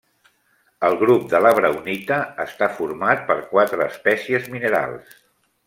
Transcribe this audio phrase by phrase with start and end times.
[0.87, 5.17] El grup de la braunita està format per quatre espècies minerals.